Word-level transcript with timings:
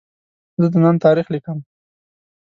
زه 0.61 0.67
د 0.71 0.75
نن 0.83 0.95
تاریخ 1.05 1.27
لیکم. 1.33 1.57